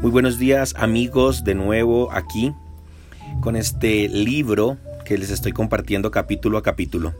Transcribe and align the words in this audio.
Muy 0.00 0.12
buenos 0.12 0.38
días 0.38 0.74
amigos, 0.78 1.42
de 1.42 1.56
nuevo 1.56 2.12
aquí 2.12 2.54
con 3.40 3.56
este 3.56 4.08
libro 4.08 4.76
que 5.04 5.18
les 5.18 5.30
estoy 5.30 5.50
compartiendo 5.50 6.12
capítulo 6.12 6.56
a 6.56 6.62
capítulo 6.62 7.14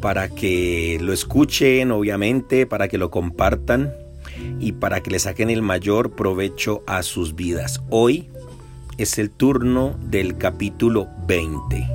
para 0.00 0.30
que 0.30 0.96
lo 1.02 1.12
escuchen 1.12 1.90
obviamente, 1.90 2.64
para 2.64 2.88
que 2.88 2.96
lo 2.96 3.10
compartan 3.10 3.92
y 4.58 4.72
para 4.72 5.02
que 5.02 5.10
le 5.10 5.18
saquen 5.18 5.50
el 5.50 5.60
mayor 5.60 6.12
provecho 6.12 6.82
a 6.86 7.02
sus 7.02 7.36
vidas. 7.36 7.82
Hoy 7.90 8.30
es 8.96 9.18
el 9.18 9.28
turno 9.28 9.98
del 10.00 10.38
capítulo 10.38 11.08
20. 11.26 11.90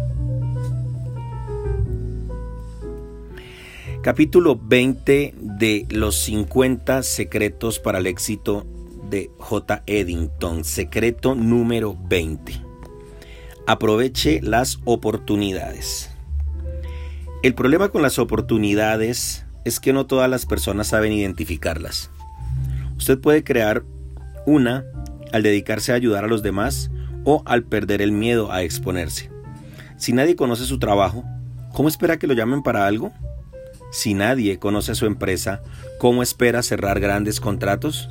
Capítulo 4.03 4.59
20 4.61 5.33
de 5.39 5.87
los 5.89 6.17
50 6.17 7.01
secretos 7.01 7.79
para 7.79 7.97
el 7.97 8.05
éxito 8.05 8.67
de 9.11 9.29
J. 9.37 9.83
Eddington, 9.85 10.63
secreto 10.63 11.35
número 11.35 11.95
20. 12.07 12.53
Aproveche 13.67 14.41
las 14.41 14.79
oportunidades. 14.85 16.09
El 17.43 17.53
problema 17.53 17.89
con 17.89 18.01
las 18.01 18.17
oportunidades 18.17 19.45
es 19.65 19.79
que 19.79 19.93
no 19.93 20.07
todas 20.07 20.29
las 20.29 20.47
personas 20.47 20.87
saben 20.87 21.11
identificarlas. 21.11 22.09
Usted 22.97 23.19
puede 23.19 23.43
crear 23.43 23.83
una 24.47 24.85
al 25.31 25.43
dedicarse 25.43 25.91
a 25.91 25.95
ayudar 25.95 26.23
a 26.23 26.27
los 26.27 26.41
demás 26.41 26.89
o 27.25 27.43
al 27.45 27.63
perder 27.63 28.01
el 28.01 28.11
miedo 28.11 28.51
a 28.51 28.63
exponerse. 28.63 29.29
Si 29.97 30.13
nadie 30.13 30.35
conoce 30.35 30.65
su 30.65 30.79
trabajo, 30.79 31.23
¿cómo 31.73 31.89
espera 31.89 32.17
que 32.17 32.27
lo 32.27 32.33
llamen 32.33 32.63
para 32.63 32.87
algo? 32.87 33.11
Si 33.91 34.13
nadie 34.13 34.57
conoce 34.57 34.95
su 34.95 35.05
empresa, 35.05 35.61
¿cómo 35.99 36.23
espera 36.23 36.63
cerrar 36.63 37.01
grandes 37.01 37.41
contratos? 37.41 38.09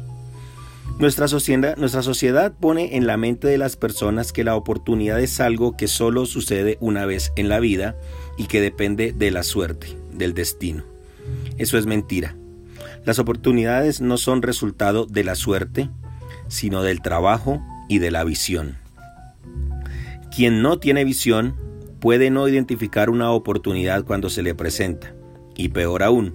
Nuestra 1.00 1.28
sociedad, 1.28 2.52
pone 2.60 2.94
en 2.98 3.06
la 3.06 3.16
mente 3.16 3.48
de 3.48 3.56
las 3.56 3.76
personas 3.76 4.34
que 4.34 4.44
la 4.44 4.54
oportunidad 4.54 5.18
es 5.18 5.40
algo 5.40 5.74
que 5.74 5.88
solo 5.88 6.26
sucede 6.26 6.76
una 6.78 7.06
vez 7.06 7.32
en 7.36 7.48
la 7.48 7.58
vida 7.58 7.96
y 8.36 8.48
que 8.48 8.60
depende 8.60 9.12
de 9.12 9.30
la 9.30 9.42
suerte, 9.42 9.96
del 10.12 10.34
destino. 10.34 10.84
Eso 11.56 11.78
es 11.78 11.86
mentira. 11.86 12.36
Las 13.06 13.18
oportunidades 13.18 14.02
no 14.02 14.18
son 14.18 14.42
resultado 14.42 15.06
de 15.06 15.24
la 15.24 15.36
suerte, 15.36 15.88
sino 16.48 16.82
del 16.82 17.00
trabajo 17.00 17.62
y 17.88 17.98
de 17.98 18.10
la 18.10 18.22
visión. 18.22 18.76
Quien 20.36 20.60
no 20.60 20.80
tiene 20.80 21.04
visión 21.04 21.56
puede 21.98 22.28
no 22.28 22.46
identificar 22.46 23.08
una 23.08 23.30
oportunidad 23.30 24.04
cuando 24.04 24.28
se 24.28 24.42
le 24.42 24.54
presenta, 24.54 25.14
y 25.56 25.70
peor 25.70 26.02
aún, 26.02 26.34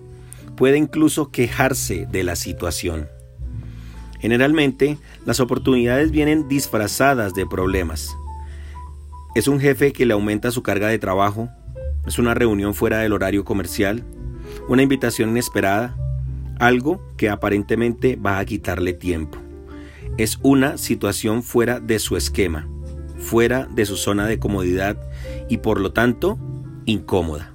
puede 0.58 0.80
incluso 0.80 1.30
quejarse 1.30 2.08
de 2.12 2.24
la 2.24 2.36
situación. 2.36 3.10
Generalmente, 4.20 4.98
las 5.26 5.40
oportunidades 5.40 6.12
vienen 6.12 6.48
disfrazadas 6.48 7.34
de 7.34 7.46
problemas. 7.46 8.16
Es 9.36 9.48
un 9.48 9.60
jefe 9.60 9.92
que 9.92 10.06
le 10.06 10.14
aumenta 10.14 10.52
su 10.52 10.64
carga 10.64 10.88
de 10.88 11.00
trabajo, 11.00 11.50
es 12.08 12.20
una 12.20 12.34
reunión 12.34 12.74
fuera 12.74 13.00
del 13.00 13.14
horario 13.14 13.44
comercial, 13.44 14.04
una 14.70 14.84
invitación 14.84 15.30
inesperada, 15.32 15.96
algo 16.60 17.02
que 17.18 17.30
aparentemente 17.30 18.16
va 18.16 18.40
a 18.40 18.46
quitarle 18.46 18.94
tiempo. 18.94 19.38
Es 20.18 20.40
una 20.42 20.78
situación 20.78 21.44
fuera 21.44 21.80
de 21.80 22.00
su 22.00 22.16
esquema, 22.16 22.68
fuera 23.18 23.68
de 23.70 23.86
su 23.86 23.98
zona 23.98 24.28
de 24.28 24.40
comodidad 24.40 24.98
y 25.50 25.58
por 25.58 25.82
lo 25.82 25.92
tanto 25.92 26.38
incómoda. 26.86 27.52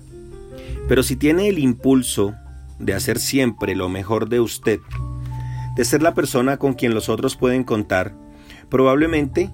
Pero 0.89 1.03
si 1.03 1.17
tiene 1.17 1.49
el 1.49 1.59
impulso 1.59 2.35
de 2.79 2.95
hacer 2.95 3.19
siempre 3.19 3.75
lo 3.77 3.89
mejor 3.89 4.29
de 4.29 4.41
usted, 4.41 4.81
de 5.81 5.87
ser 5.87 6.03
la 6.03 6.13
persona 6.13 6.59
con 6.59 6.75
quien 6.75 6.93
los 6.93 7.09
otros 7.09 7.37
pueden 7.37 7.65
contar, 7.65 8.13
probablemente 8.69 9.49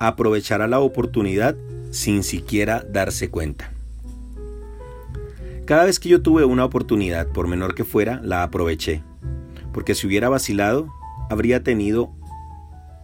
aprovechará 0.00 0.66
la 0.66 0.80
oportunidad 0.80 1.54
sin 1.92 2.24
siquiera 2.24 2.84
darse 2.90 3.30
cuenta. 3.30 3.70
Cada 5.64 5.84
vez 5.84 6.00
que 6.00 6.08
yo 6.08 6.20
tuve 6.20 6.44
una 6.44 6.64
oportunidad, 6.64 7.28
por 7.28 7.46
menor 7.46 7.76
que 7.76 7.84
fuera, 7.84 8.20
la 8.24 8.42
aproveché, 8.42 9.04
porque 9.72 9.94
si 9.94 10.08
hubiera 10.08 10.28
vacilado, 10.28 10.92
habría 11.30 11.62
tenido 11.62 12.10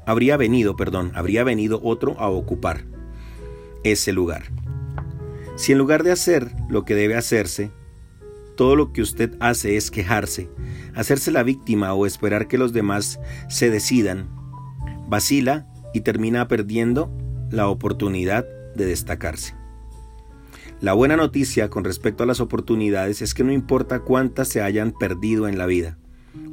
habría 0.05 0.37
venido, 0.37 0.75
perdón, 0.75 1.13
habría 1.15 1.45
venido 1.45 1.79
otro 1.85 2.19
a 2.19 2.29
ocupar 2.29 2.87
ese 3.85 4.13
lugar. 4.13 4.47
Si 5.55 5.71
en 5.71 5.79
lugar 5.79 6.03
de 6.03 6.11
hacer 6.11 6.51
lo 6.69 6.85
que 6.85 6.97
debe 6.97 7.15
hacerse, 7.15 7.71
todo 8.57 8.75
lo 8.75 8.93
que 8.93 9.01
usted 9.01 9.37
hace 9.39 9.77
es 9.77 9.93
quejarse, 9.93 10.49
hacerse 10.99 11.31
la 11.31 11.45
víctima 11.45 11.95
o 11.95 12.07
esperar 12.07 12.49
que 12.49 12.59
los 12.59 12.73
demás 12.73 13.21
se 13.49 13.71
decidan, 13.71 14.29
vacila 15.09 15.69
y 15.95 16.01
termina 16.01 16.49
perdiendo 16.49 17.09
la 17.51 17.69
oportunidad 17.69 18.45
de 18.75 18.85
destacarse. 18.85 19.55
La 20.81 20.95
buena 20.95 21.17
noticia 21.17 21.71
con 21.71 21.85
respecto 21.85 22.25
a 22.25 22.27
las 22.27 22.41
oportunidades 22.41 23.23
es 23.23 23.33
que 23.33 23.45
no 23.45 23.53
importa 23.53 24.01
cuántas 24.01 24.49
se 24.49 24.61
hayan 24.61 24.91
perdido 24.91 25.47
en 25.47 25.57
la 25.57 25.67
vida, 25.67 25.97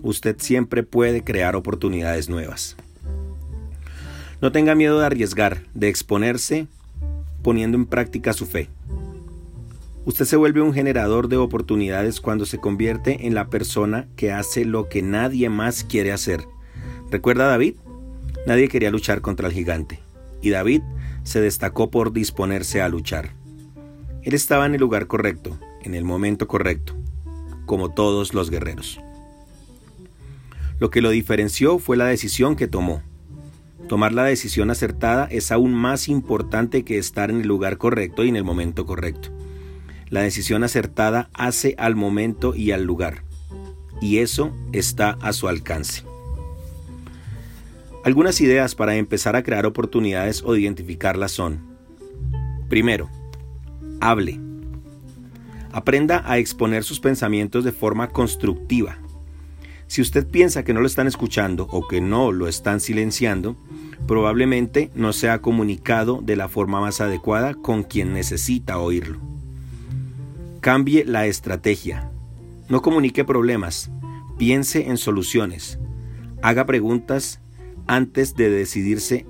usted 0.03 0.35
siempre 0.38 0.84
puede 0.84 1.23
crear 1.23 1.55
oportunidades 1.55 2.29
nuevas. 2.29 2.75
No 4.41 4.51
tenga 4.51 4.75
miedo 4.75 5.00
de 5.00 5.07
arriesgar, 5.07 5.63
de 5.73 5.89
exponerse 5.89 6.67
poniendo 7.41 7.78
en 7.78 7.88
práctica 7.88 8.31
su 8.31 8.45
fe. 8.45 8.69
Usted 10.05 10.25
se 10.25 10.35
vuelve 10.35 10.61
un 10.61 10.71
generador 10.71 11.29
de 11.29 11.38
oportunidades 11.38 12.21
cuando 12.21 12.45
se 12.45 12.59
convierte 12.59 13.25
en 13.25 13.33
la 13.33 13.47
persona 13.47 14.07
que 14.16 14.31
hace 14.31 14.63
lo 14.63 14.88
que 14.88 15.01
nadie 15.01 15.49
más 15.49 15.83
quiere 15.83 16.11
hacer. 16.11 16.45
¿Recuerda 17.09 17.47
David? 17.47 17.75
Nadie 18.45 18.67
quería 18.67 18.91
luchar 18.91 19.21
contra 19.21 19.47
el 19.47 19.53
gigante, 19.53 19.99
y 20.43 20.51
David 20.51 20.83
se 21.23 21.41
destacó 21.41 21.89
por 21.89 22.13
disponerse 22.13 22.83
a 22.83 22.89
luchar. 22.89 23.31
Él 24.21 24.35
estaba 24.35 24.67
en 24.67 24.75
el 24.75 24.79
lugar 24.79 25.07
correcto, 25.07 25.57
en 25.81 25.95
el 25.95 26.03
momento 26.03 26.47
correcto, 26.47 26.93
como 27.66 27.89
todos 27.89 28.35
los 28.35 28.51
guerreros. 28.51 28.99
Lo 30.79 30.91
que 30.91 31.01
lo 31.01 31.09
diferenció 31.09 31.79
fue 31.79 31.97
la 31.97 32.05
decisión 32.05 32.55
que 32.55 32.67
tomó. 32.67 33.01
Tomar 33.87 34.13
la 34.13 34.25
decisión 34.25 34.69
acertada 34.69 35.25
es 35.31 35.51
aún 35.51 35.73
más 35.73 36.09
importante 36.09 36.83
que 36.83 36.99
estar 36.99 37.31
en 37.31 37.41
el 37.41 37.47
lugar 37.47 37.79
correcto 37.79 38.23
y 38.23 38.29
en 38.29 38.35
el 38.35 38.43
momento 38.43 38.85
correcto. 38.85 39.34
La 40.15 40.21
decisión 40.21 40.63
acertada 40.63 41.29
hace 41.33 41.75
al 41.77 41.97
momento 41.97 42.55
y 42.55 42.71
al 42.71 42.85
lugar. 42.85 43.23
Y 43.99 44.19
eso 44.19 44.55
está 44.71 45.17
a 45.21 45.33
su 45.33 45.49
alcance. 45.49 46.03
Algunas 48.05 48.39
ideas 48.39 48.75
para 48.75 48.95
empezar 48.95 49.35
a 49.35 49.43
crear 49.43 49.65
oportunidades 49.65 50.41
o 50.41 50.55
identificarlas 50.55 51.33
son, 51.33 51.59
primero, 52.69 53.09
hable. 53.99 54.39
Aprenda 55.73 56.23
a 56.25 56.37
exponer 56.37 56.85
sus 56.85 57.01
pensamientos 57.01 57.65
de 57.65 57.73
forma 57.73 58.07
constructiva. 58.07 58.97
Si 59.87 60.01
usted 60.01 60.25
piensa 60.25 60.63
que 60.63 60.73
no 60.73 60.79
lo 60.79 60.87
están 60.87 61.07
escuchando 61.07 61.67
o 61.69 61.89
que 61.89 61.99
no 61.99 62.31
lo 62.31 62.47
están 62.47 62.79
silenciando, 62.79 63.57
probablemente 64.07 64.91
no 64.95 65.11
se 65.11 65.29
ha 65.29 65.41
comunicado 65.41 66.21
de 66.23 66.37
la 66.37 66.47
forma 66.47 66.79
más 66.79 67.01
adecuada 67.01 67.53
con 67.53 67.83
quien 67.83 68.13
necesita 68.13 68.77
oírlo. 68.77 69.34
Cambie 70.65 71.05
la 71.05 71.27
estrategia. 71.27 72.09
No 72.69 72.81
comunique 72.81 73.23
problemas, 73.23 73.91
piense 74.39 74.87
en 74.87 74.97
soluciones. 74.97 75.77
Haga 76.41 76.65
preguntas 76.65 77.39
antes 77.85 78.35
de 78.35 78.49
decidirse 78.49 79.27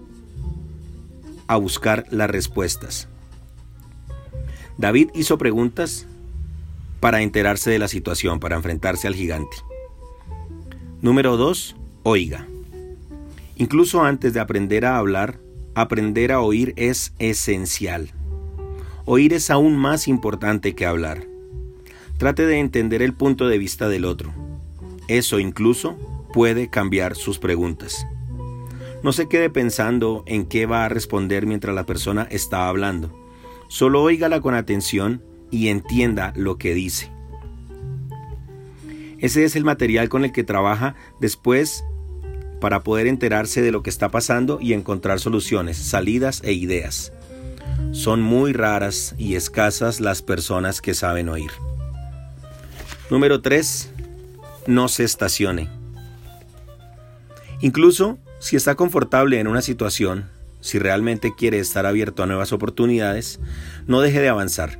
a 1.47 1.57
buscar 1.57 2.05
las 2.09 2.29
respuestas. 2.29 3.09
David 4.77 5.09
hizo 5.13 5.37
preguntas 5.37 6.07
para 7.01 7.21
enterarse 7.21 7.69
de 7.69 7.79
la 7.79 7.89
situación, 7.89 8.39
para 8.39 8.55
enfrentarse 8.55 9.05
al 9.05 9.15
gigante. 9.15 9.57
Número 11.01 11.35
2. 11.35 11.75
Oiga. 12.03 12.47
Incluso 13.57 14.01
antes 14.05 14.33
de 14.33 14.39
aprender 14.39 14.85
a 14.85 14.95
hablar, 14.95 15.37
aprender 15.73 16.31
a 16.31 16.39
oír 16.39 16.73
es 16.77 17.11
esencial. 17.19 18.13
Oír 19.07 19.33
es 19.33 19.51
aún 19.51 19.77
más 19.77 20.07
importante 20.07 20.73
que 20.73 20.87
hablar. 20.87 21.27
Trate 22.17 22.47
de 22.47 22.57
entender 22.57 23.03
el 23.03 23.13
punto 23.13 23.47
de 23.47 23.59
vista 23.59 23.87
del 23.87 24.03
otro. 24.03 24.33
Eso 25.07 25.39
incluso 25.39 25.95
puede 26.33 26.69
cambiar 26.71 27.15
sus 27.15 27.37
preguntas. 27.37 28.07
No 29.03 29.13
se 29.13 29.27
quede 29.27 29.51
pensando 29.51 30.23
en 30.25 30.47
qué 30.47 30.65
va 30.65 30.85
a 30.85 30.89
responder 30.89 31.45
mientras 31.45 31.75
la 31.75 31.85
persona 31.85 32.27
está 32.31 32.67
hablando. 32.67 33.13
Solo 33.67 34.01
óigala 34.01 34.41
con 34.41 34.55
atención 34.55 35.21
y 35.51 35.67
entienda 35.67 36.33
lo 36.35 36.57
que 36.57 36.73
dice. 36.73 37.11
Ese 39.19 39.43
es 39.43 39.55
el 39.55 39.65
material 39.65 40.09
con 40.09 40.25
el 40.25 40.31
que 40.31 40.43
trabaja 40.43 40.95
después 41.21 41.83
para 42.59 42.81
poder 42.81 43.05
enterarse 43.05 43.61
de 43.61 43.71
lo 43.71 43.83
que 43.83 43.91
está 43.91 44.09
pasando 44.09 44.57
y 44.59 44.73
encontrar 44.73 45.19
soluciones, 45.19 45.77
salidas 45.77 46.41
e 46.43 46.53
ideas. 46.53 47.13
Son 47.95 48.21
muy 48.21 48.51
raras 48.51 49.15
y 49.17 49.35
escasas 49.35 50.01
las 50.01 50.21
personas 50.21 50.81
que 50.81 50.93
saben 50.93 51.29
oír. 51.29 51.49
Número 53.09 53.41
3. 53.41 53.89
No 54.67 54.89
se 54.89 55.05
estacione. 55.05 55.69
Incluso 57.61 58.19
Si 58.37 58.57
está 58.57 58.75
confortable 58.75 59.39
en 59.39 59.47
una 59.47 59.61
situación, 59.61 60.29
si 60.59 60.77
realmente 60.77 61.33
quiere 61.35 61.57
estar 61.57 61.85
abierto 61.85 62.21
a 62.21 62.25
nuevas 62.27 62.51
oportunidades, 62.51 63.39
no 63.87 64.01
deje 64.01 64.19
de 64.19 64.27
avanzar. 64.29 64.77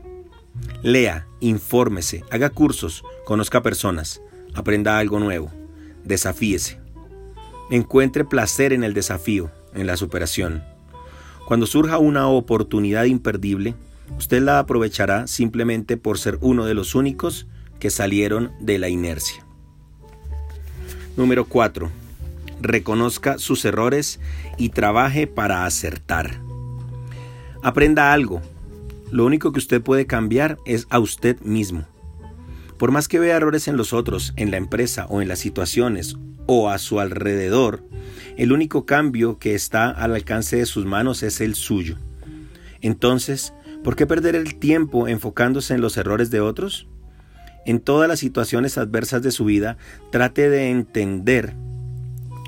Lea, 0.84 1.26
infórmese, 1.40 2.24
haga 2.30 2.50
cursos, 2.50 3.04
conozca 3.24 3.64
personas, 3.64 4.22
aprenda 4.54 5.00
algo 5.00 5.20
nuevo, 5.20 5.52
desafíese. 6.04 6.80
Encuentre 7.72 8.26
placer 8.26 8.74
en 8.74 8.84
el 8.84 8.94
desafío, 8.94 9.52
en 9.74 9.88
la 9.88 9.96
superación. 9.98 10.75
Cuando 11.46 11.68
surja 11.68 12.00
una 12.00 12.28
oportunidad 12.28 13.06
imperdible, 13.06 13.76
usted 14.18 14.42
la 14.42 14.58
aprovechará 14.58 15.28
simplemente 15.28 15.96
por 15.96 16.18
ser 16.18 16.40
uno 16.42 16.66
de 16.66 16.74
los 16.74 16.96
únicos 16.96 17.46
que 17.80 17.92
salieron 17.92 18.52
de 18.60 18.80
la 18.80 18.90
inercia. 18.90 19.46
Número 21.16 21.46
4. 21.46 21.92
Reconozca 22.62 23.38
sus 23.38 23.64
errores 23.64 24.20
y 24.58 24.70
trabaje 24.70 25.28
para 25.28 25.66
acertar. 25.66 26.40
Aprenda 27.62 28.12
algo. 28.12 28.42
Lo 29.12 29.24
único 29.26 29.52
que 29.52 29.60
usted 29.60 29.84
puede 29.84 30.08
cambiar 30.08 30.58
es 30.66 30.88
a 30.90 30.98
usted 30.98 31.40
mismo. 31.42 31.86
Por 32.78 32.92
más 32.92 33.08
que 33.08 33.20
vea 33.20 33.38
errores 33.38 33.68
en 33.68 33.78
los 33.78 33.94
otros, 33.94 34.34
en 34.36 34.50
la 34.50 34.58
empresa 34.58 35.06
o 35.10 35.22
en 35.22 35.28
las 35.28 35.40
situaciones 35.40 36.18
o 36.46 36.70
a 36.70 36.78
su 36.78 37.00
alrededor, 37.00 37.84
el 38.38 38.52
único 38.52 38.86
cambio 38.86 39.40
que 39.40 39.56
está 39.56 39.90
al 39.90 40.14
alcance 40.14 40.58
de 40.58 40.66
sus 40.66 40.86
manos 40.86 41.24
es 41.24 41.42
el 41.42 41.56
suyo. 41.56 41.98
Entonces, 42.82 43.54
¿por 43.84 43.96
qué 43.96 44.06
perder 44.06 44.36
el 44.36 44.56
tiempo 44.56 45.08
enfocándose 45.08 45.74
en 45.74 45.82
los 45.82 45.98
errores 45.98 46.32
de 46.32 46.42
otros? 46.42 46.88
En 47.66 47.80
todas 47.80 48.08
las 48.08 48.20
situaciones 48.20 48.78
adversas 48.78 49.24
de 49.24 49.32
su 49.32 49.46
vida, 49.46 49.78
trate 50.12 50.50
de 50.50 50.70
entender 50.70 51.56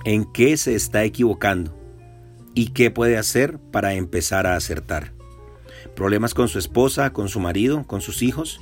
en 0.05 0.25
qué 0.31 0.57
se 0.57 0.75
está 0.75 1.03
equivocando 1.03 1.75
y 2.53 2.67
qué 2.67 2.91
puede 2.91 3.17
hacer 3.17 3.59
para 3.71 3.93
empezar 3.93 4.45
a 4.45 4.55
acertar. 4.55 5.13
Problemas 5.95 6.33
con 6.33 6.47
su 6.47 6.59
esposa, 6.59 7.13
con 7.13 7.29
su 7.29 7.39
marido, 7.39 7.85
con 7.87 8.01
sus 8.01 8.21
hijos. 8.21 8.61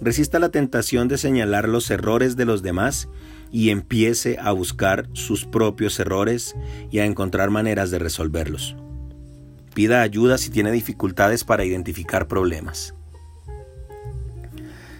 Resista 0.00 0.38
la 0.38 0.50
tentación 0.50 1.08
de 1.08 1.16
señalar 1.16 1.68
los 1.68 1.90
errores 1.90 2.36
de 2.36 2.44
los 2.44 2.62
demás 2.62 3.08
y 3.50 3.70
empiece 3.70 4.38
a 4.40 4.52
buscar 4.52 5.08
sus 5.12 5.44
propios 5.44 5.98
errores 6.00 6.54
y 6.90 6.98
a 6.98 7.06
encontrar 7.06 7.50
maneras 7.50 7.90
de 7.90 7.98
resolverlos. 7.98 8.76
Pida 9.74 10.02
ayuda 10.02 10.38
si 10.38 10.50
tiene 10.50 10.70
dificultades 10.70 11.44
para 11.44 11.64
identificar 11.64 12.28
problemas. 12.28 12.94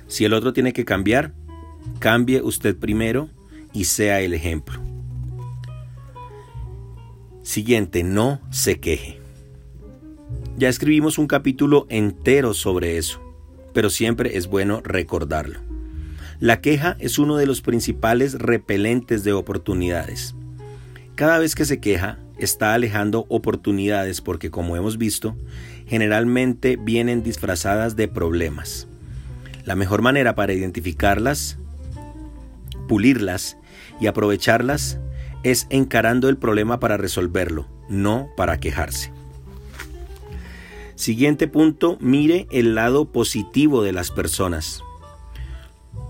Si 0.08 0.24
el 0.24 0.32
otro 0.32 0.52
tiene 0.52 0.72
que 0.72 0.84
cambiar, 0.84 1.32
cambie 1.98 2.42
usted 2.42 2.76
primero 2.76 3.30
y 3.72 3.84
sea 3.84 4.20
el 4.20 4.34
ejemplo. 4.34 4.80
Siguiente, 7.42 8.02
no 8.04 8.40
se 8.50 8.80
queje. 8.80 9.18
Ya 10.56 10.68
escribimos 10.68 11.18
un 11.18 11.26
capítulo 11.26 11.86
entero 11.90 12.54
sobre 12.54 12.96
eso, 12.96 13.20
pero 13.72 13.90
siempre 13.90 14.36
es 14.36 14.46
bueno 14.46 14.80
recordarlo. 14.82 15.73
La 16.44 16.60
queja 16.60 16.98
es 16.98 17.18
uno 17.18 17.38
de 17.38 17.46
los 17.46 17.62
principales 17.62 18.34
repelentes 18.34 19.24
de 19.24 19.32
oportunidades. 19.32 20.34
Cada 21.14 21.38
vez 21.38 21.54
que 21.54 21.64
se 21.64 21.80
queja, 21.80 22.18
está 22.36 22.74
alejando 22.74 23.24
oportunidades 23.30 24.20
porque, 24.20 24.50
como 24.50 24.76
hemos 24.76 24.98
visto, 24.98 25.38
generalmente 25.86 26.76
vienen 26.76 27.22
disfrazadas 27.22 27.96
de 27.96 28.08
problemas. 28.08 28.88
La 29.64 29.74
mejor 29.74 30.02
manera 30.02 30.34
para 30.34 30.52
identificarlas, 30.52 31.56
pulirlas 32.88 33.56
y 33.98 34.06
aprovecharlas 34.06 34.98
es 35.44 35.66
encarando 35.70 36.28
el 36.28 36.36
problema 36.36 36.78
para 36.78 36.98
resolverlo, 36.98 37.66
no 37.88 38.28
para 38.36 38.60
quejarse. 38.60 39.14
Siguiente 40.94 41.48
punto, 41.48 41.96
mire 42.02 42.46
el 42.50 42.74
lado 42.74 43.06
positivo 43.12 43.82
de 43.82 43.92
las 43.92 44.10
personas. 44.10 44.82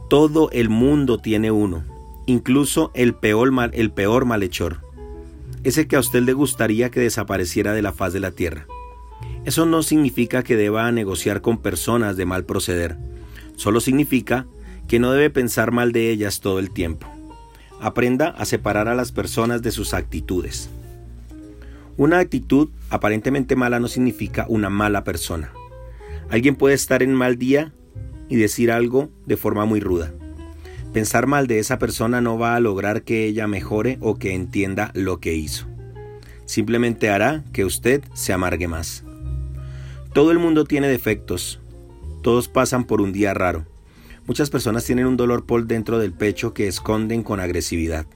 Todo 0.09 0.51
el 0.53 0.69
mundo 0.69 1.19
tiene 1.19 1.51
uno, 1.51 1.85
incluso 2.27 2.91
el 2.95 3.15
peor, 3.15 3.51
mal, 3.53 3.71
el 3.75 3.91
peor 3.91 4.27
malhechor, 4.27 4.81
ese 5.63 5.89
que 5.89 5.97
a 5.97 6.01
usted 6.01 6.23
le 6.23 6.35
gustaría 6.35 6.91
que 6.91 7.01
desapareciera 7.01 7.73
de 7.73 7.83
la 7.83 7.93
faz 7.93 8.13
de 8.13 8.21
la 8.21 8.31
tierra. 8.31 8.67
Eso 9.45 9.65
no 9.65 9.83
significa 9.83 10.43
que 10.43 10.57
deba 10.57 10.91
negociar 10.93 11.41
con 11.41 11.59
personas 11.59 12.17
de 12.17 12.27
mal 12.27 12.45
proceder, 12.45 12.97
solo 13.57 13.81
significa 13.81 14.47
que 14.89 14.99
no 14.99 15.13
debe 15.13 15.31
pensar 15.31 15.71
mal 15.71 15.93
de 15.93 16.11
ellas 16.11 16.41
todo 16.41 16.59
el 16.59 16.71
tiempo. 16.71 17.07
Aprenda 17.81 18.29
a 18.29 18.45
separar 18.45 18.89
a 18.89 18.95
las 18.95 19.11
personas 19.11 19.63
de 19.63 19.71
sus 19.71 19.95
actitudes. 19.95 20.69
Una 21.97 22.19
actitud 22.19 22.69
aparentemente 22.91 23.57
mala 23.57 23.81
no 23.81 23.89
significa 23.89 24.47
una 24.49 24.69
mala 24.69 25.05
persona. 25.05 25.53
Alguien 26.29 26.57
puede 26.57 26.75
estar 26.75 27.03
en 27.03 27.15
mal 27.15 27.39
día 27.39 27.73
y 28.29 28.37
decir 28.37 28.71
algo 28.71 29.11
de 29.27 29.37
forma 29.37 29.65
muy 29.65 29.81
ruda. 29.81 30.13
Pensar 30.93 31.27
mal 31.27 31.47
de 31.47 31.59
esa 31.59 31.79
persona 31.79 32.21
no 32.21 32.39
va 32.39 32.55
a 32.55 32.61
lograr 32.61 33.03
que 33.03 33.27
ella 33.27 33.47
mejore 33.47 33.99
o 34.01 34.17
que 34.17 34.33
entienda 34.33 34.93
lo 34.95 35.19
que 35.19 35.35
hizo. 35.35 35.67
Simplemente 36.45 37.11
hará 37.11 37.43
que 37.53 37.65
usted 37.65 38.03
se 38.15 38.33
amargue 38.33 38.69
más. 38.69 39.05
Todo 40.13 40.31
el 40.31 40.39
mundo 40.39 40.65
tiene 40.65 40.87
defectos. 40.87 41.61
Todos 42.23 42.49
pasan 42.49 42.85
por 42.85 43.01
un 43.01 43.13
día 43.13 43.35
raro. 43.35 43.67
Muchas 44.27 44.51
personas 44.51 44.85
tienen 44.85 45.07
un 45.07 45.17
dolor 45.17 45.45
por 45.45 45.67
dentro 45.67 45.99
del 45.99 46.13
pecho 46.13 46.55
que 46.55 46.69
esconden 46.69 47.23
con 47.23 47.41
agresividad. 47.41 48.07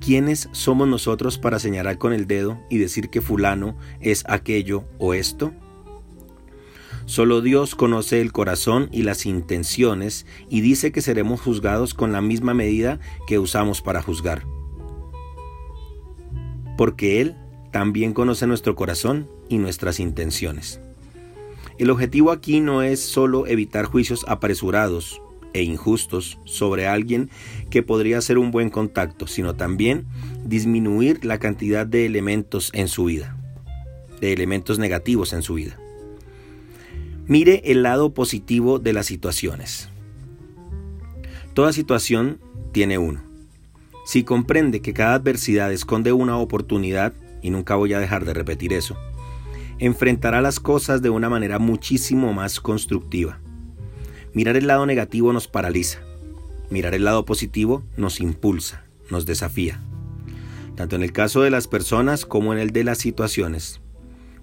¿Quiénes 0.00 0.48
somos 0.52 0.88
nosotros 0.88 1.38
para 1.38 1.58
señalar 1.58 1.98
con 1.98 2.12
el 2.12 2.26
dedo 2.26 2.58
y 2.68 2.78
decir 2.78 3.08
que 3.08 3.20
fulano 3.20 3.76
es 4.00 4.24
aquello 4.26 4.84
o 4.98 5.14
esto? 5.14 5.52
Solo 7.08 7.40
Dios 7.40 7.74
conoce 7.74 8.20
el 8.20 8.32
corazón 8.32 8.90
y 8.92 9.02
las 9.02 9.24
intenciones 9.24 10.26
y 10.50 10.60
dice 10.60 10.92
que 10.92 11.00
seremos 11.00 11.40
juzgados 11.40 11.94
con 11.94 12.12
la 12.12 12.20
misma 12.20 12.52
medida 12.52 13.00
que 13.26 13.38
usamos 13.38 13.80
para 13.80 14.02
juzgar. 14.02 14.44
Porque 16.76 17.22
Él 17.22 17.34
también 17.72 18.12
conoce 18.12 18.46
nuestro 18.46 18.76
corazón 18.76 19.26
y 19.48 19.56
nuestras 19.56 20.00
intenciones. 20.00 20.82
El 21.78 21.88
objetivo 21.88 22.30
aquí 22.30 22.60
no 22.60 22.82
es 22.82 23.00
solo 23.00 23.46
evitar 23.46 23.86
juicios 23.86 24.26
apresurados 24.28 25.22
e 25.54 25.62
injustos 25.62 26.38
sobre 26.44 26.88
alguien 26.88 27.30
que 27.70 27.82
podría 27.82 28.20
ser 28.20 28.36
un 28.36 28.50
buen 28.50 28.68
contacto, 28.68 29.26
sino 29.26 29.54
también 29.54 30.04
disminuir 30.44 31.24
la 31.24 31.38
cantidad 31.38 31.86
de 31.86 32.04
elementos 32.04 32.68
en 32.74 32.86
su 32.86 33.06
vida, 33.06 33.34
de 34.20 34.34
elementos 34.34 34.78
negativos 34.78 35.32
en 35.32 35.40
su 35.40 35.54
vida. 35.54 35.78
Mire 37.28 37.60
el 37.66 37.82
lado 37.82 38.14
positivo 38.14 38.78
de 38.78 38.94
las 38.94 39.04
situaciones. 39.04 39.90
Toda 41.52 41.74
situación 41.74 42.40
tiene 42.72 42.96
uno. 42.96 43.20
Si 44.06 44.24
comprende 44.24 44.80
que 44.80 44.94
cada 44.94 45.12
adversidad 45.12 45.70
esconde 45.70 46.14
una 46.14 46.38
oportunidad, 46.38 47.12
y 47.42 47.50
nunca 47.50 47.74
voy 47.74 47.92
a 47.92 48.00
dejar 48.00 48.24
de 48.24 48.32
repetir 48.32 48.72
eso, 48.72 48.96
enfrentará 49.78 50.40
las 50.40 50.58
cosas 50.58 51.02
de 51.02 51.10
una 51.10 51.28
manera 51.28 51.58
muchísimo 51.58 52.32
más 52.32 52.60
constructiva. 52.60 53.40
Mirar 54.32 54.56
el 54.56 54.66
lado 54.66 54.86
negativo 54.86 55.30
nos 55.34 55.48
paraliza. 55.48 55.98
Mirar 56.70 56.94
el 56.94 57.04
lado 57.04 57.26
positivo 57.26 57.82
nos 57.98 58.20
impulsa, 58.20 58.84
nos 59.10 59.26
desafía. 59.26 59.82
Tanto 60.76 60.96
en 60.96 61.02
el 61.02 61.12
caso 61.12 61.42
de 61.42 61.50
las 61.50 61.68
personas 61.68 62.24
como 62.24 62.54
en 62.54 62.58
el 62.58 62.70
de 62.70 62.84
las 62.84 62.96
situaciones 62.96 63.82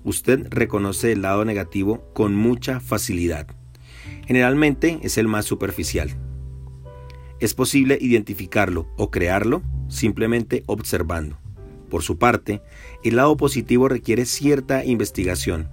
usted 0.06 0.48
reconoce 0.50 1.12
el 1.12 1.24
lado 1.24 1.44
negativo 1.44 2.10
con 2.14 2.36
mucha 2.36 2.80
facilidad. 2.80 3.48
Generalmente 4.26 5.00
es 5.02 5.18
el 5.18 5.28
más 5.28 5.46
superficial. 5.46 6.16
Es 7.42 7.54
posible 7.54 7.98
identificarlo 8.00 8.88
o 8.96 9.12
crearlo 9.12 9.62
simplemente 9.90 10.64
observando. 10.68 11.38
Por 11.90 12.02
su 12.02 12.18
parte, 12.18 12.62
el 13.04 13.18
lado 13.18 13.36
positivo 13.36 13.90
requiere 13.90 14.26
cierta 14.26 14.86
investigación. 14.86 15.70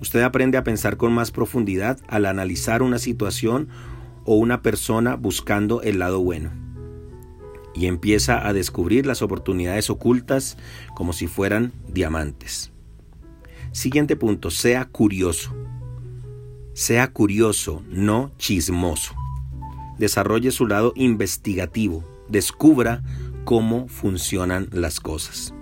Usted 0.00 0.22
aprende 0.22 0.58
a 0.58 0.64
pensar 0.64 0.96
con 0.96 1.12
más 1.12 1.30
profundidad 1.30 1.98
al 2.08 2.26
analizar 2.26 2.82
una 2.82 2.98
situación 2.98 3.68
o 4.24 4.36
una 4.36 4.62
persona 4.62 5.16
buscando 5.16 5.82
el 5.82 5.98
lado 5.98 6.20
bueno. 6.20 6.52
Y 7.74 7.86
empieza 7.86 8.46
a 8.46 8.52
descubrir 8.52 9.04
las 9.04 9.20
oportunidades 9.20 9.90
ocultas 9.90 10.56
como 10.94 11.12
si 11.12 11.26
fueran 11.26 11.72
diamantes. 11.88 12.73
Siguiente 13.74 14.14
punto, 14.14 14.52
sea 14.52 14.84
curioso. 14.84 15.52
Sea 16.74 17.12
curioso, 17.12 17.82
no 17.90 18.30
chismoso. 18.38 19.16
Desarrolle 19.98 20.52
su 20.52 20.68
lado 20.68 20.92
investigativo. 20.94 22.04
Descubra 22.28 23.02
cómo 23.44 23.88
funcionan 23.88 24.68
las 24.70 25.00
cosas. 25.00 25.52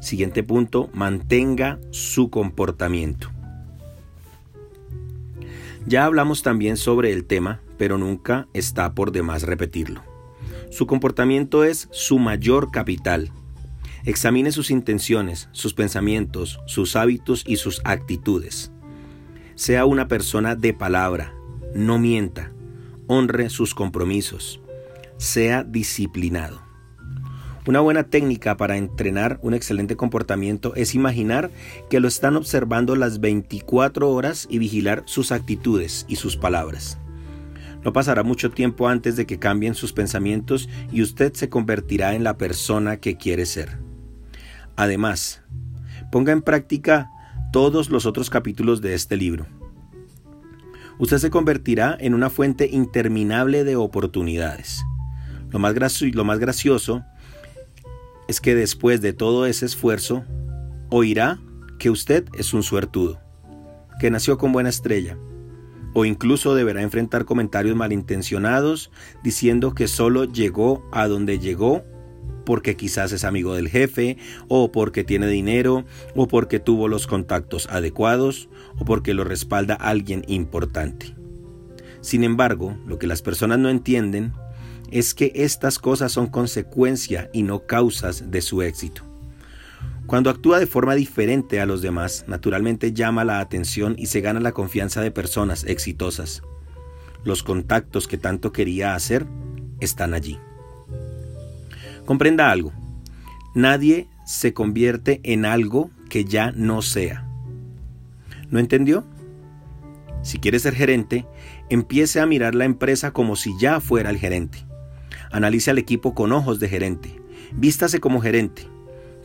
Siguiente 0.00 0.42
punto, 0.42 0.88
mantenga 0.94 1.78
su 1.90 2.30
comportamiento. 2.30 3.28
Ya 5.86 6.06
hablamos 6.06 6.42
también 6.42 6.78
sobre 6.78 7.12
el 7.12 7.26
tema, 7.26 7.60
pero 7.76 7.98
nunca 7.98 8.48
está 8.54 8.94
por 8.94 9.12
demás 9.12 9.42
repetirlo. 9.42 10.00
Su 10.70 10.86
comportamiento 10.86 11.64
es 11.64 11.86
su 11.92 12.18
mayor 12.18 12.70
capital 12.70 13.30
Examine 14.06 14.52
sus 14.52 14.70
intenciones, 14.70 15.48
sus 15.50 15.74
pensamientos, 15.74 16.60
sus 16.66 16.94
hábitos 16.94 17.42
y 17.44 17.56
sus 17.56 17.80
actitudes. 17.82 18.70
Sea 19.56 19.84
una 19.84 20.06
persona 20.06 20.54
de 20.54 20.72
palabra, 20.72 21.34
no 21.74 21.98
mienta, 21.98 22.52
honre 23.08 23.50
sus 23.50 23.74
compromisos, 23.74 24.60
sea 25.16 25.64
disciplinado. 25.64 26.62
Una 27.66 27.80
buena 27.80 28.04
técnica 28.04 28.56
para 28.56 28.76
entrenar 28.76 29.40
un 29.42 29.54
excelente 29.54 29.96
comportamiento 29.96 30.76
es 30.76 30.94
imaginar 30.94 31.50
que 31.90 31.98
lo 31.98 32.06
están 32.06 32.36
observando 32.36 32.94
las 32.94 33.18
24 33.18 34.08
horas 34.08 34.46
y 34.48 34.60
vigilar 34.60 35.02
sus 35.06 35.32
actitudes 35.32 36.06
y 36.08 36.14
sus 36.14 36.36
palabras. 36.36 36.96
No 37.82 37.92
pasará 37.92 38.22
mucho 38.22 38.52
tiempo 38.52 38.86
antes 38.86 39.16
de 39.16 39.26
que 39.26 39.40
cambien 39.40 39.74
sus 39.74 39.92
pensamientos 39.92 40.68
y 40.92 41.02
usted 41.02 41.32
se 41.32 41.48
convertirá 41.48 42.14
en 42.14 42.22
la 42.22 42.36
persona 42.36 42.98
que 42.98 43.16
quiere 43.16 43.46
ser. 43.46 43.85
Además, 44.76 45.42
ponga 46.12 46.32
en 46.32 46.42
práctica 46.42 47.10
todos 47.52 47.90
los 47.90 48.06
otros 48.06 48.30
capítulos 48.30 48.80
de 48.80 48.94
este 48.94 49.16
libro. 49.16 49.46
Usted 50.98 51.18
se 51.18 51.30
convertirá 51.30 51.96
en 51.98 52.14
una 52.14 52.30
fuente 52.30 52.68
interminable 52.70 53.64
de 53.64 53.76
oportunidades. 53.76 54.84
Lo 55.50 55.58
más, 55.58 55.74
lo 56.02 56.24
más 56.24 56.38
gracioso 56.38 57.04
es 58.28 58.40
que 58.40 58.54
después 58.54 59.00
de 59.00 59.12
todo 59.12 59.46
ese 59.46 59.66
esfuerzo, 59.66 60.24
oirá 60.90 61.38
que 61.78 61.90
usted 61.90 62.24
es 62.38 62.54
un 62.54 62.62
suertudo, 62.62 63.20
que 64.00 64.10
nació 64.10 64.38
con 64.38 64.52
buena 64.52 64.68
estrella, 64.68 65.18
o 65.94 66.04
incluso 66.04 66.54
deberá 66.54 66.82
enfrentar 66.82 67.24
comentarios 67.24 67.76
malintencionados 67.76 68.90
diciendo 69.22 69.74
que 69.74 69.88
solo 69.88 70.24
llegó 70.24 70.86
a 70.92 71.08
donde 71.08 71.38
llegó 71.38 71.84
porque 72.46 72.76
quizás 72.76 73.12
es 73.12 73.24
amigo 73.24 73.54
del 73.54 73.68
jefe, 73.68 74.16
o 74.48 74.72
porque 74.72 75.04
tiene 75.04 75.26
dinero, 75.26 75.84
o 76.14 76.26
porque 76.28 76.58
tuvo 76.60 76.88
los 76.88 77.06
contactos 77.06 77.68
adecuados, 77.70 78.48
o 78.78 78.86
porque 78.86 79.12
lo 79.12 79.24
respalda 79.24 79.74
alguien 79.74 80.24
importante. 80.28 81.14
Sin 82.00 82.24
embargo, 82.24 82.78
lo 82.86 82.98
que 82.98 83.06
las 83.06 83.20
personas 83.20 83.58
no 83.58 83.68
entienden 83.68 84.32
es 84.90 85.12
que 85.12 85.32
estas 85.34 85.78
cosas 85.78 86.12
son 86.12 86.28
consecuencia 86.28 87.28
y 87.34 87.42
no 87.42 87.66
causas 87.66 88.30
de 88.30 88.40
su 88.40 88.62
éxito. 88.62 89.02
Cuando 90.06 90.30
actúa 90.30 90.60
de 90.60 90.68
forma 90.68 90.94
diferente 90.94 91.60
a 91.60 91.66
los 91.66 91.82
demás, 91.82 92.24
naturalmente 92.28 92.92
llama 92.92 93.24
la 93.24 93.40
atención 93.40 93.96
y 93.98 94.06
se 94.06 94.20
gana 94.20 94.38
la 94.38 94.52
confianza 94.52 95.00
de 95.00 95.10
personas 95.10 95.64
exitosas. 95.64 96.42
Los 97.24 97.42
contactos 97.42 98.06
que 98.06 98.16
tanto 98.16 98.52
quería 98.52 98.94
hacer 98.94 99.26
están 99.80 100.14
allí. 100.14 100.38
Comprenda 102.06 102.50
algo. 102.50 102.72
Nadie 103.54 104.08
se 104.24 104.54
convierte 104.54 105.20
en 105.24 105.44
algo 105.44 105.90
que 106.08 106.24
ya 106.24 106.52
no 106.52 106.80
sea. 106.80 107.28
¿No 108.48 108.58
entendió? 108.58 109.04
Si 110.22 110.38
quiere 110.38 110.58
ser 110.58 110.74
gerente, 110.74 111.26
empiece 111.68 112.20
a 112.20 112.26
mirar 112.26 112.54
la 112.54 112.64
empresa 112.64 113.12
como 113.12 113.36
si 113.36 113.52
ya 113.60 113.80
fuera 113.80 114.10
el 114.10 114.18
gerente. 114.18 114.64
Analice 115.30 115.70
al 115.70 115.78
equipo 115.78 116.14
con 116.14 116.32
ojos 116.32 116.60
de 116.60 116.68
gerente. 116.68 117.20
Vístase 117.52 118.00
como 118.00 118.20
gerente. 118.20 118.62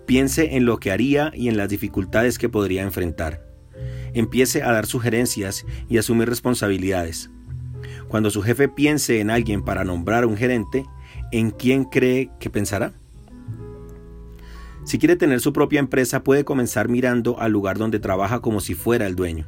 Piense 0.05 0.55
en 0.55 0.65
lo 0.65 0.79
que 0.79 0.91
haría 0.91 1.31
y 1.35 1.47
en 1.47 1.57
las 1.57 1.69
dificultades 1.69 2.37
que 2.37 2.49
podría 2.49 2.81
enfrentar. 2.81 3.45
Empiece 4.13 4.63
a 4.63 4.71
dar 4.71 4.85
sugerencias 4.85 5.65
y 5.87 5.97
asumir 5.97 6.27
responsabilidades. 6.27 7.29
Cuando 8.07 8.29
su 8.29 8.41
jefe 8.41 8.67
piense 8.67 9.21
en 9.21 9.29
alguien 9.29 9.63
para 9.63 9.83
nombrar 9.83 10.25
un 10.25 10.35
gerente, 10.35 10.85
¿en 11.31 11.51
quién 11.51 11.85
cree 11.85 12.29
que 12.39 12.49
pensará? 12.49 12.93
Si 14.83 14.97
quiere 14.97 15.15
tener 15.15 15.41
su 15.41 15.53
propia 15.53 15.79
empresa, 15.79 16.23
puede 16.23 16.43
comenzar 16.43 16.89
mirando 16.89 17.39
al 17.39 17.51
lugar 17.51 17.77
donde 17.77 17.99
trabaja 17.99 18.39
como 18.41 18.59
si 18.59 18.73
fuera 18.73 19.05
el 19.07 19.15
dueño. 19.15 19.47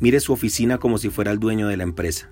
Mire 0.00 0.20
su 0.20 0.32
oficina 0.32 0.78
como 0.78 0.98
si 0.98 1.10
fuera 1.10 1.30
el 1.30 1.38
dueño 1.38 1.68
de 1.68 1.76
la 1.76 1.82
empresa. 1.82 2.30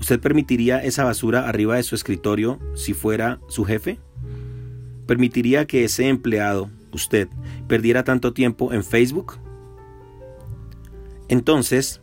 ¿Usted 0.00 0.18
permitiría 0.20 0.82
esa 0.82 1.04
basura 1.04 1.48
arriba 1.48 1.76
de 1.76 1.82
su 1.82 1.94
escritorio 1.94 2.58
si 2.74 2.94
fuera 2.94 3.38
su 3.48 3.64
jefe? 3.64 4.00
¿Permitiría 5.06 5.66
que 5.66 5.84
ese 5.84 6.08
empleado, 6.08 6.70
usted, 6.92 7.28
perdiera 7.68 8.02
tanto 8.02 8.32
tiempo 8.32 8.72
en 8.72 8.82
Facebook? 8.82 9.38
Entonces, 11.28 12.00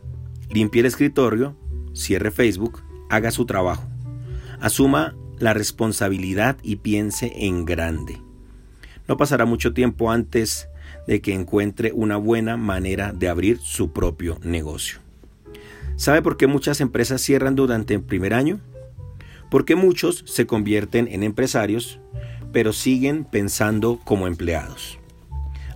limpie 0.48 0.80
el 0.80 0.86
escritorio, 0.86 1.56
cierre 1.92 2.30
Facebook, 2.30 2.82
haga 3.10 3.30
su 3.30 3.46
trabajo. 3.46 3.84
Asuma 4.60 5.14
la 5.40 5.54
responsabilidad 5.54 6.58
y 6.62 6.76
piense 6.76 7.32
en 7.34 7.64
grande. 7.64 8.20
No 9.08 9.16
pasará 9.16 9.46
mucho 9.46 9.72
tiempo 9.72 10.12
antes 10.12 10.68
de 11.08 11.20
que 11.20 11.34
encuentre 11.34 11.92
una 11.92 12.16
buena 12.16 12.56
manera 12.56 13.12
de 13.12 13.28
abrir 13.28 13.58
su 13.58 13.92
propio 13.92 14.38
negocio. 14.44 15.00
¿Sabe 15.96 16.22
por 16.22 16.36
qué 16.36 16.46
muchas 16.46 16.80
empresas 16.80 17.20
cierran 17.20 17.56
durante 17.56 17.94
el 17.94 18.02
primer 18.02 18.34
año? 18.34 18.60
Porque 19.50 19.74
muchos 19.74 20.22
se 20.26 20.46
convierten 20.46 21.08
en 21.08 21.22
empresarios, 21.22 21.98
pero 22.52 22.72
siguen 22.72 23.24
pensando 23.24 23.98
como 24.04 24.26
empleados. 24.26 24.98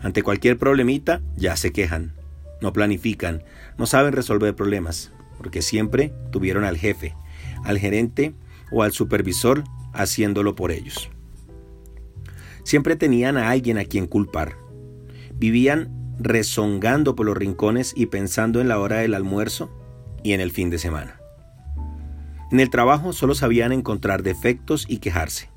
Ante 0.01 0.23
cualquier 0.23 0.59
problemita 0.59 1.23
ya 1.37 1.57
se 1.57 1.73
quejan, 1.73 2.13
no 2.61 2.73
planifican, 2.73 3.43
no 3.79 3.87
saben 3.87 4.13
resolver 4.13 4.55
problemas, 4.55 5.11
porque 5.39 5.63
siempre 5.63 6.13
tuvieron 6.31 6.65
al 6.65 6.77
jefe, 6.77 7.15
al 7.65 7.79
gerente 7.79 8.35
o 8.75 8.83
al 8.83 8.93
supervisor 8.93 9.65
haciéndolo 9.93 10.55
por 10.57 10.73
ellos. 10.73 11.09
Siempre 12.65 12.97
tenían 12.97 13.37
a 13.37 13.51
alguien 13.51 13.79
a 13.79 13.85
quien 13.85 14.07
culpar. 14.07 14.57
Vivían 15.35 16.17
rezongando 16.19 17.15
por 17.15 17.27
los 17.27 17.37
rincones 17.37 17.93
y 17.97 18.07
pensando 18.07 18.61
en 18.61 18.69
la 18.69 18.79
hora 18.79 18.99
del 18.99 19.15
almuerzo 19.15 19.71
y 20.23 20.33
en 20.33 20.41
el 20.41 20.51
fin 20.51 20.71
de 20.71 20.79
semana. 20.79 21.21
En 22.51 22.61
el 22.61 22.71
trabajo 22.71 23.13
solo 23.13 23.35
sabían 23.35 23.73
encontrar 23.73 24.23
defectos 24.23 24.87
y 24.89 24.99
quejarse. 24.99 25.51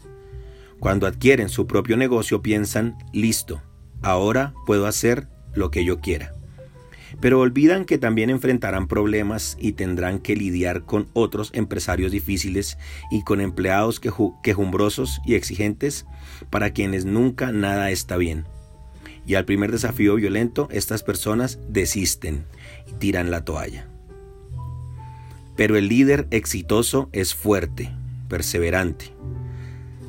Cuando 0.79 1.07
adquieren 1.07 1.49
su 1.49 1.65
propio 1.65 1.97
negocio 1.97 2.41
piensan, 2.41 2.97
listo, 3.13 3.61
ahora 4.01 4.53
puedo 4.65 4.85
hacer 4.85 5.27
lo 5.53 5.71
que 5.71 5.83
yo 5.83 5.99
quiera. 5.99 6.36
Pero 7.19 7.39
olvidan 7.39 7.85
que 7.85 7.97
también 7.97 8.29
enfrentarán 8.29 8.87
problemas 8.87 9.57
y 9.59 9.73
tendrán 9.73 10.19
que 10.19 10.35
lidiar 10.35 10.83
con 10.83 11.07
otros 11.13 11.51
empresarios 11.53 12.11
difíciles 12.11 12.77
y 13.11 13.23
con 13.23 13.41
empleados 13.41 13.99
quejumbrosos 14.43 15.21
y 15.25 15.35
exigentes 15.35 16.05
para 16.49 16.71
quienes 16.71 17.05
nunca 17.05 17.51
nada 17.51 17.91
está 17.91 18.17
bien. 18.17 18.45
Y 19.25 19.35
al 19.35 19.45
primer 19.45 19.71
desafío 19.71 20.15
violento, 20.15 20.69
estas 20.71 21.03
personas 21.03 21.59
desisten 21.67 22.45
y 22.87 22.93
tiran 22.93 23.29
la 23.29 23.43
toalla. 23.43 23.87
Pero 25.55 25.75
el 25.75 25.89
líder 25.89 26.27
exitoso 26.31 27.09
es 27.11 27.33
fuerte, 27.33 27.91
perseverante. 28.29 29.11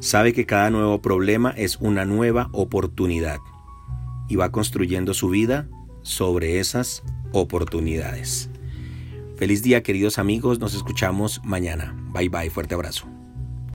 Sabe 0.00 0.32
que 0.32 0.46
cada 0.46 0.70
nuevo 0.70 1.02
problema 1.02 1.50
es 1.56 1.78
una 1.80 2.04
nueva 2.04 2.48
oportunidad 2.52 3.38
y 4.28 4.36
va 4.36 4.52
construyendo 4.52 5.14
su 5.14 5.30
vida 5.30 5.68
sobre 6.08 6.58
esas 6.58 7.02
oportunidades. 7.32 8.48
Feliz 9.36 9.62
día 9.62 9.82
queridos 9.82 10.18
amigos, 10.18 10.58
nos 10.58 10.74
escuchamos 10.74 11.40
mañana. 11.44 11.94
Bye 12.12 12.30
bye, 12.30 12.50
fuerte 12.50 12.74
abrazo. 12.74 13.06